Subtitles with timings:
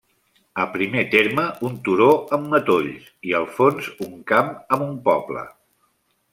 [0.61, 2.07] A primer terme un turó
[2.39, 5.49] amb matolls i al fons un camp amb un poble.